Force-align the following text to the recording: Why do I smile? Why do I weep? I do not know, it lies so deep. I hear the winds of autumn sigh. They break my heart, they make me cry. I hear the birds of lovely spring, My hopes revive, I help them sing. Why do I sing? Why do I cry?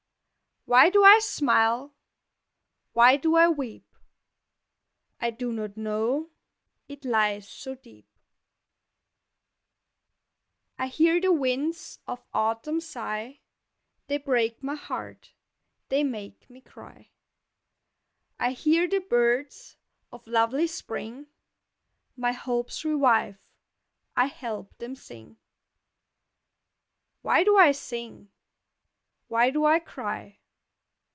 Why 0.65 0.89
do 0.91 1.03
I 1.03 1.17
smile? 1.19 1.95
Why 2.93 3.17
do 3.17 3.35
I 3.35 3.47
weep? 3.49 3.93
I 5.19 5.29
do 5.31 5.51
not 5.51 5.75
know, 5.75 6.29
it 6.87 7.03
lies 7.03 7.49
so 7.49 7.73
deep. 7.75 8.07
I 10.77 10.85
hear 10.87 11.19
the 11.19 11.33
winds 11.33 11.99
of 12.07 12.23
autumn 12.31 12.79
sigh. 12.79 13.39
They 14.07 14.17
break 14.17 14.61
my 14.63 14.75
heart, 14.75 15.33
they 15.89 16.03
make 16.05 16.47
me 16.49 16.61
cry. 16.61 17.09
I 18.39 18.51
hear 18.53 18.87
the 18.87 18.99
birds 19.01 19.75
of 20.11 20.27
lovely 20.27 20.67
spring, 20.67 21.25
My 22.15 22.31
hopes 22.33 22.85
revive, 22.85 23.39
I 24.15 24.27
help 24.27 24.77
them 24.77 24.95
sing. 24.95 25.37
Why 27.23 27.43
do 27.43 27.57
I 27.57 27.71
sing? 27.73 28.29
Why 29.27 29.49
do 29.49 29.65
I 29.65 29.79
cry? 29.79 30.37